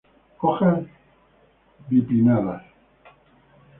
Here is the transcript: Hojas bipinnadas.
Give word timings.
Hojas 0.39 0.83
bipinnadas. 1.87 2.63